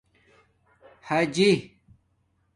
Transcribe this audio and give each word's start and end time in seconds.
حجِی 1.01 1.51